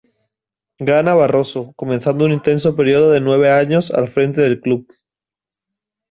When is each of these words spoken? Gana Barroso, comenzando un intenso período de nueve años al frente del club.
Gana 0.79 1.13
Barroso, 1.13 1.73
comenzando 1.73 2.25
un 2.25 2.31
intenso 2.31 2.75
período 2.75 3.11
de 3.11 3.21
nueve 3.21 3.51
años 3.51 3.91
al 3.91 4.07
frente 4.07 4.41
del 4.41 4.59
club. 4.59 4.91